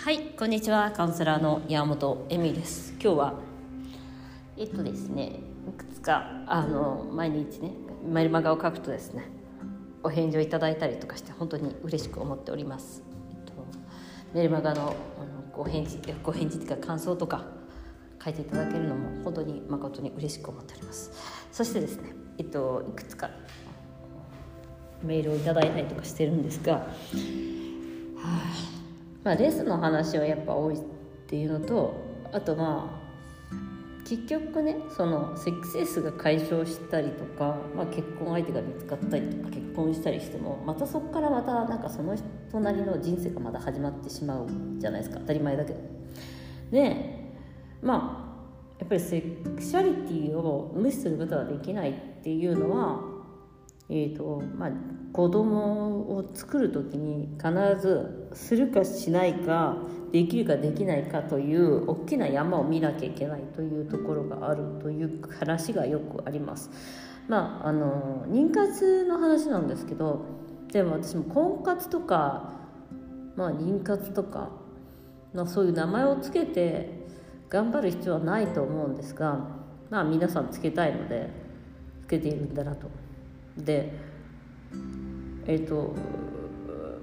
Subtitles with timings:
[0.00, 0.92] はいこんにちは。
[0.92, 2.92] カウンセラーの山本恵美です。
[3.02, 3.34] 今日は
[4.56, 7.72] えっとですねいくつかあの毎日ね
[8.06, 9.24] メルマガを書くとですね
[10.04, 13.52] お返事をいただいたりとかして本当に嬉しく思っております、えっと、
[14.32, 14.94] メルマガのあの
[15.52, 17.44] ご返事ご返事というか感想とか
[18.24, 21.10] 書いていただけるのも本当に誠に嬉しく思っております。
[21.50, 23.30] そしてですねえっといくつか
[25.02, 26.86] メールをいただいたりとかしてるんですが、は
[28.22, 28.77] あ
[29.28, 30.78] まあ、レスの話はやっぱ多いっ
[31.26, 31.92] ていうのと
[32.32, 32.98] あとま
[33.52, 44.46] あ結局ねそのセックスレスが解消したりとか、まあ、結婚相手が見つかったりとか結婚したりしてもまたそこからまたなんかその人なりの人生がまた始まってしまう
[44.78, 45.80] じゃないですか当たり前だけど。
[46.70, 47.34] で
[47.82, 48.40] ま
[48.78, 53.17] あやっぱりセクシャリティを無視することはできないっていうのは
[53.90, 54.70] えーとまあ、
[55.12, 59.78] 子供を作る時に必ずするかしないか
[60.12, 66.70] できるかできないかという大きな山を見なきゃいけないというところがあるという話がよくあります。
[67.28, 70.24] まあ、あの妊活の話なんですけど
[70.72, 72.52] でも私も婚活とか、
[73.36, 74.50] まあ、妊活とか、
[75.34, 77.06] まあ、そういう名前を付けて
[77.50, 79.46] 頑張る必要はないと思うんですが、
[79.90, 81.30] まあ、皆さんつけたいので
[82.02, 82.88] つけているんだなと。
[83.64, 83.92] で
[85.46, 85.94] えっ、ー、と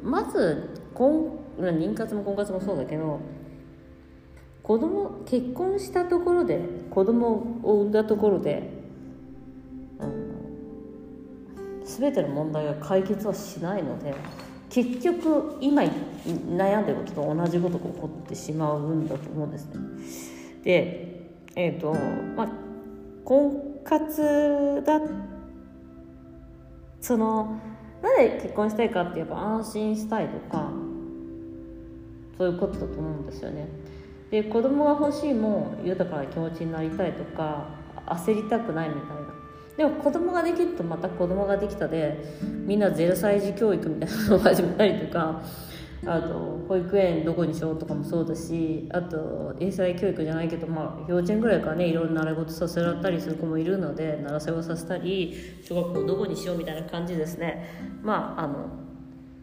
[0.03, 3.19] まず婚妊活も婚活もそうだけど
[4.63, 8.67] 子供結婚したところで子供を産んだところで、
[9.99, 14.13] うん、全ての問題が解決はしないので
[14.69, 19.79] 結局今悩んでることと同じことが起こってしまうんだと思うんですね。
[20.63, 21.93] でえっ、ー、と
[22.35, 22.47] まあ
[23.23, 24.99] 婚活だ
[27.05, 27.59] その
[28.01, 30.71] なぜ結婚したいかってやっぱ安心したいとか
[32.35, 33.67] そういうことだと思うんですよね。
[34.31, 37.67] で子供が欲しいも豊かな気持ちになりたいとか
[38.07, 39.15] 焦りたくないみたいな。
[39.77, 45.43] でも子供ができるとまた子供ができたでみんな0歳児教育みたいなのを始めたりとか
[46.07, 57.99] あと保育園どこにしようとかもそうだしあと英才教育じゃないけど、まあ、幼稚園ぐらいからねいろんな習い事させられたりする子もいるので習わせをさせたり小学校どこにしようみたいな感じですね。
[58.03, 58.69] まああの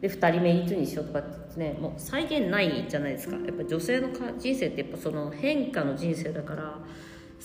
[0.01, 3.37] で2人目いつにしようとかってねもう再現ないじゃないですか。
[3.37, 4.09] やっぱ女性の
[4.39, 6.79] 人生ってやっぱその変化の人生だから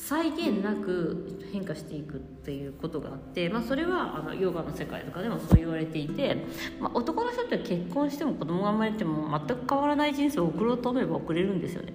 [0.05, 6.45] 再現なく変化していくっていうことがあって、まあ、それはあのヨガの世界とかでもそう言われていて、
[6.79, 11.93] まあ、男の人って結婚しても子供が生まれても全く変わらない人生を送ろうと思えば送れるんですよね。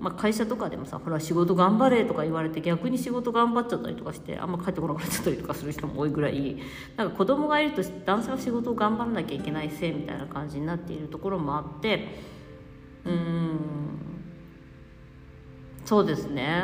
[0.00, 6.56] まあ、会社とかでもさほら仕事頑張れとか言われて逆に仕事頑張っちゃったりとかしてあんま帰ってこなくなっちゃったりとかする人も多いぐらい
[6.96, 12.14] なんか子供がいると男性は仕事を頑張らなきゃいけないせいみたいな感じになっているところもあって
[13.04, 13.77] うーん
[15.88, 16.62] そうですね。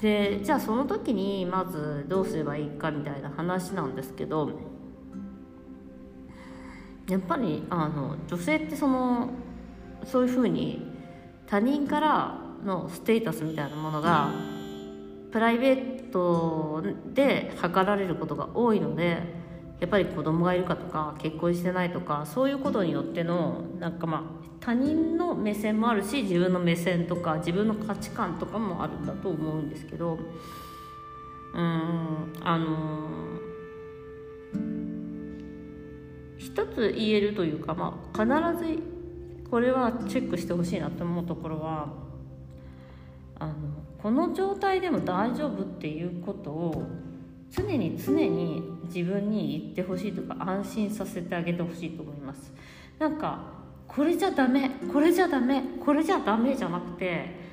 [0.00, 4.50] でじゃあその時にまずどうすればいいかみたいな話なんですけど
[7.08, 9.30] やっぱりあの女性ってその
[10.04, 10.84] そういうふうに
[11.46, 14.32] 他人からのステータスみたいなものが
[15.30, 16.82] プライベート
[17.14, 19.22] で測られることが多いので
[19.84, 24.22] やっぱり子供がいるかとか結婚してないとかそういうことによってのなんかまあ
[24.58, 30.18] 他人の目線もあるし自分の目線とか自分の価値観とかもあるんだと思うんですけど
[31.52, 33.10] うんあの
[36.38, 38.82] 一つ言えるというか、まあ、必ず
[39.50, 41.92] これはチェックしてほしいなと思うところは
[43.38, 43.52] あの
[43.98, 46.84] この状態でも大丈夫っていうことを
[47.50, 52.52] 常に常に自分に言ってほしいとか安心させてあげてほしいと思います。
[52.98, 53.40] なんか
[53.86, 57.44] これじゃダメこれじゃダメこれじゃダメじゃなくて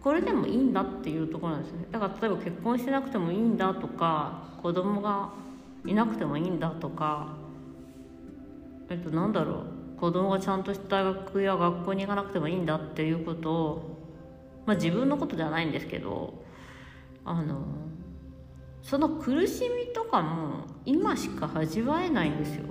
[0.00, 1.86] これでもいいんだっていうところなんですね。
[1.90, 5.30] だから例えば結婚してなくてもいいんだとか子供が
[5.86, 7.34] いなくてもいいんだとか
[8.88, 9.64] えっとなんだろ
[9.96, 13.96] う子供がちゃんとした大学や学校に行かなくてもいいんだっていうことを
[14.66, 16.42] まあ自分のことではないんですけど
[17.24, 17.62] あの
[18.82, 22.64] その苦しみとかも今しか味わえないんですよ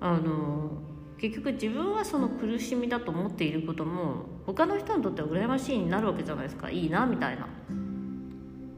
[0.00, 0.82] あの
[1.18, 7.48] 結局自分はその苦しみだと思っていることも他の人にとっては羨ましいになるわけじゃないですかいいなみたいな。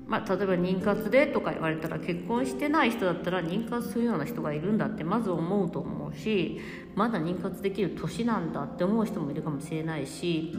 [0.06, 6.58] まあ、例えば妊活でとか言われたら結婚してない人だったら妊活するような人がいるんだってまず思うと思うし
[6.94, 10.56] まだ妊活できる年なんだって思う人もいるかもしれないし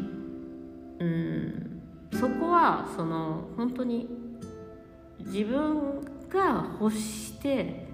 [0.99, 1.81] うん
[2.13, 4.07] そこはその本当に
[5.29, 7.87] 自分が欲して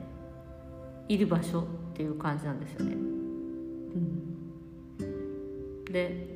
[1.08, 2.94] いる場所っていう感じなんですよね。
[5.00, 6.36] うん、で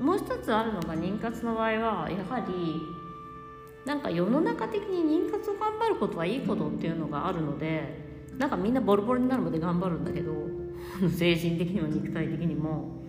[0.00, 2.80] もう一つあるのが妊活の場合はやはり
[3.86, 8.02] なんか世の中的に妊活を頑張ることはいいことっていうのがあるので
[8.38, 10.32] なんかみんなボロボロになるまで頑張るんだけど
[11.10, 13.01] 精神的にも肉体的にも、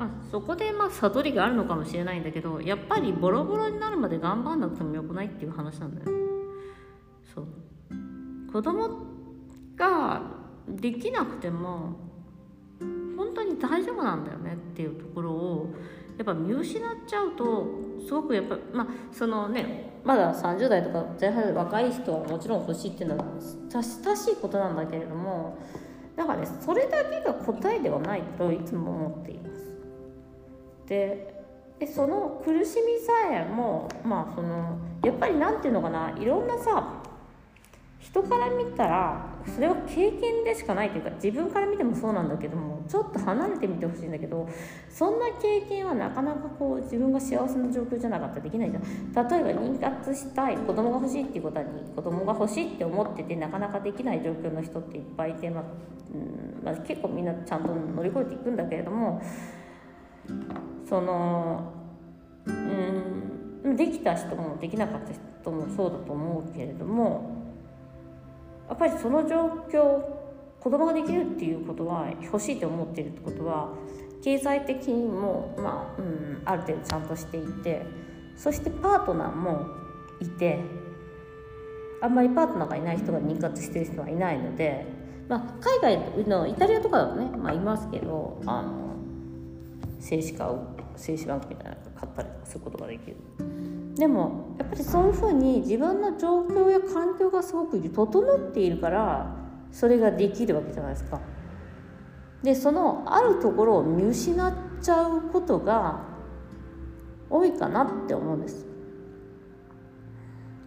[0.00, 6.18] まあ、そこでまあ悟りがあるのかもしれないんだけどやっぱりボロボロになるまで頑張んなくてもよくないっていう話なんだよ
[7.34, 7.46] そう
[8.50, 8.88] 子供
[9.76, 10.22] が
[10.66, 11.96] できなくても
[13.14, 15.74] 本当に大丈夫なんだよねっていうところを
[16.16, 17.66] やっぱ見失っちゃうと
[18.02, 23.24] すごくやっぱまあそのねまだ30代とか前半で若い人はもちろん欲しいっていうのは
[23.70, 25.58] 親しいことなんだけれども
[26.16, 29.69] だからねそれだけが答えではないといつも思っています。
[30.90, 31.40] で
[31.78, 37.00] でその苦しみさえもまあそのやっぱり何て言うのかないろんなさ
[38.00, 44.48] 人から見たらそれは経験でしかないというか自分から見てもそうなんだけどもちょっと離れてみてほしいんだけど
[44.90, 48.82] そんな経験はなかなかこう自分が幸せな状況じゃなかったらできないじゃん。
[49.28, 55.64] 例えば妊活したい子供が欲しいっていうことに子供が欲しいって思っててなかなかできない状況の人っていっぱいいて、まあ
[56.12, 59.22] うんまあ、結構みんなちゃんと乗り越えていくんだけれども
[60.90, 61.72] その
[62.46, 67.36] うんできた人もできなかった人もそうだと思うけれども
[68.68, 70.02] やっぱりその状況
[70.58, 73.72] 子供ができるっていうことは欲しいと思ってるってことは
[74.22, 77.86] 経済的にも、まあうん、ある程度ちゃんとしていて
[78.36, 79.66] そしてパートナーも
[80.20, 80.58] いて
[82.02, 84.86] あんまりパートナーがいない人が妊活してる人はいないので、
[85.28, 88.90] まあ、海外のイタリアとかだとね、まあ、いますけどあの
[90.00, 90.58] 精子買う
[90.96, 93.16] 精子バンクみたいなの買ったりすることができる。
[93.94, 99.36] でもやっぱりそういうふうに自分の状況や環境がすごく整っているから
[99.70, 101.20] それができるわけじゃないですか。
[102.42, 106.00] でそのあるところを見失っちゃうことが
[107.28, 108.66] 多いかなって思うんです。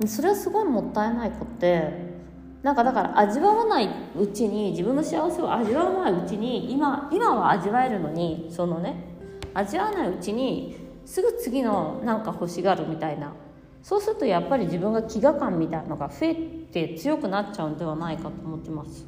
[0.05, 2.13] それはすごいもったいないことで
[2.61, 9.12] なんかだから味わわないうちに自分の幸せを味わわないうちに今今は味わえるのにそのね
[9.53, 13.33] 味わわないうちにすぐ次のなんか欲しがるみたいな
[13.81, 19.05] そうするとやっぱり自分が飢餓感みたいなのが増えて強くなっちゃうんではないかと思ってます。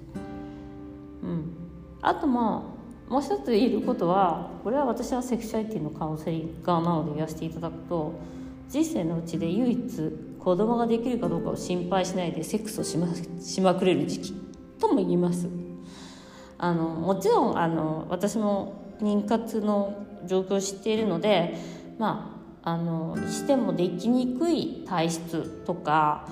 [1.23, 1.57] うん、
[2.01, 2.71] あとま
[3.09, 8.13] あもう一つ言えることはこれは私はセクシャリティのカウンセリング側なので言わせていただくと
[8.69, 13.07] 人生のうちで唯一子供ができるかどうかを心配しないでセックスをしま
[13.39, 14.33] しまくれる時期
[14.79, 15.47] とも言います。
[16.57, 21.55] あのもちろんあの私も妊活の状況を知っているので
[21.97, 22.31] ま
[22.63, 26.27] ああのしてもできにくい体質とか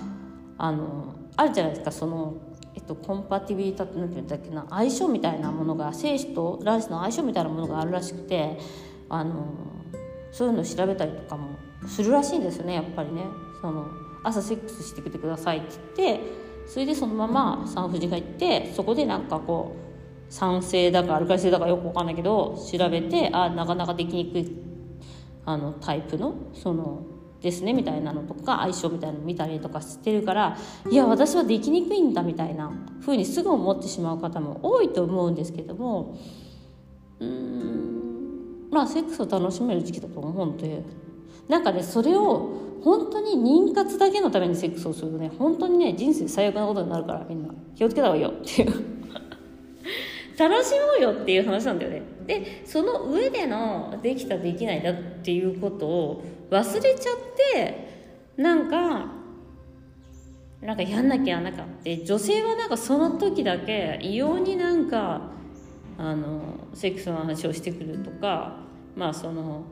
[0.57, 2.37] あのあるじゃないですかその、
[2.75, 8.57] えっと、コンパティビリタって何て言うんだっけな相性みたいなものが精子と卵子の相性みたいなものがあるらしくて
[9.09, 9.45] あの
[10.31, 11.55] そういうのを調べたりとかも
[11.87, 13.23] するらしいんですよねやっぱりね。
[13.61, 13.85] その
[14.23, 15.67] 朝セックスしてきてくださいって
[15.97, 16.23] 言って
[16.67, 19.82] それでそのまま産婦人科行ってそこでなんかこう
[20.29, 24.51] 酸性だかアルカリ性だかよく分かんないけど調べてあなかなかできにくい
[25.45, 27.03] あのタイプのその
[27.41, 30.57] ですねみたいなのとか相性みたいなの見たりとかしてるから
[30.89, 36.17] いや私はできにくいんだみたいな風にすぐ思ってしまう方も多いと思うんですけども
[37.19, 40.83] うんまあセックスを楽しめる時期だと思うので
[41.49, 47.53] なんかねそれを本当に妊活だけのためにセックスをするとね本当にね人生最悪なことになるからみんな。
[47.75, 49.02] 気をつけた方がいいよっていう。
[50.37, 52.01] 楽しもうよっていう話なんだよね。
[52.25, 57.15] でその上でのできたできないだっていうことを忘れちゃっ
[57.53, 57.87] て
[58.37, 59.11] なんか
[60.61, 65.33] なんかやんなきゃやんなきゃって女性はなんかその時だけ異様になんか
[65.97, 66.41] あの
[66.73, 68.57] セックスの話をしてくるとか
[68.95, 69.65] まあその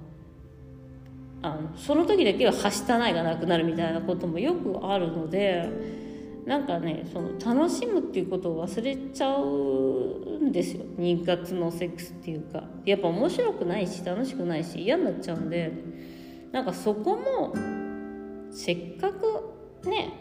[1.41, 6.00] あのその時だけははしたないがなくなるみたいなこともよくあるので
[6.45, 10.83] なんかねその楽しむっていうことを忘れちゃうんですよ。
[10.98, 12.63] 妊活のセックスっていうか。
[12.86, 15.71] やっぱ面白くないし楽しくないし嫌になっちゃうんで。
[16.51, 17.53] なんかそこも
[18.51, 20.13] せっかくね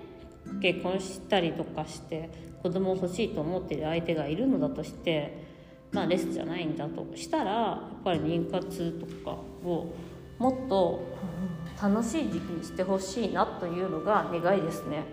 [0.62, 2.30] 結婚したりとかして
[2.62, 5.44] 子供欲しいと思ってる相手がいるのだとして
[5.92, 9.32] まあレスじゃないんだとしたらやっぱり妊活とか
[9.64, 9.92] を
[10.38, 11.02] もっと
[11.82, 15.04] 楽しい時期にしてほしいなというのが願いですね。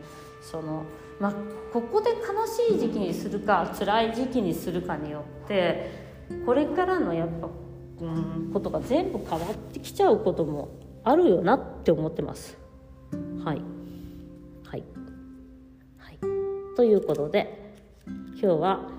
[0.42, 0.84] その
[1.20, 1.34] まあ、
[1.74, 5.90] ここで悲しい時期にするか辛い時期にするかによって
[6.46, 7.50] これからのやっぱ、
[8.02, 10.70] うん、ことが全部変わってきちゃうことも
[11.04, 12.58] あるよなって思ってます。
[13.44, 13.62] はい
[14.66, 14.84] はい
[15.98, 16.20] はい、
[16.76, 17.76] ということで
[18.06, 18.90] 今日は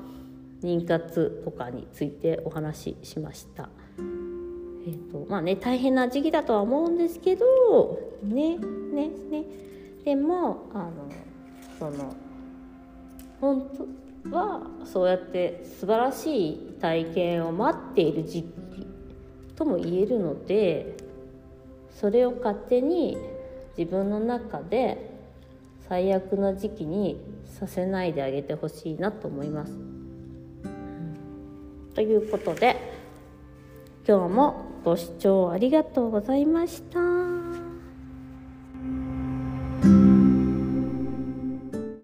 [0.63, 3.69] 妊活とかについてお話ししました。
[4.87, 7.45] えーとまあね、大変な時期だとは思うんですけど
[8.23, 9.45] ねねね
[10.03, 11.11] でもあの
[11.79, 12.15] その
[13.41, 13.71] 本
[14.33, 18.87] 当はそうやって素晴らしい体験を待っている時期
[19.55, 20.97] とも言えるので
[21.91, 23.17] それを勝手に
[23.77, 25.19] 自分の中で
[25.89, 29.73] 最悪の時期にさせないであげてほしいなと思います。
[31.95, 32.77] ということで
[34.07, 37.28] 今日もご視聴ありがとうございました。